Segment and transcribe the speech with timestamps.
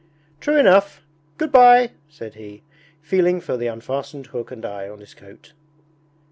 [0.39, 1.03] 'True enough!
[1.37, 2.63] Good bye!' said he,
[3.03, 5.53] feeling for the unfastened hook and eye on his coat.